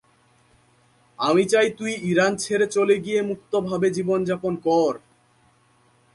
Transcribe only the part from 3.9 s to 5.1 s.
জীবনযাপন কর!